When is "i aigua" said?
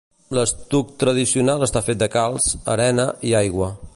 3.33-3.71